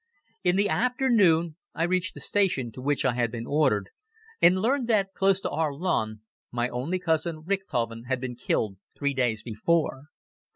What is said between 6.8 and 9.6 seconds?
cousin Richthofen had been killed three days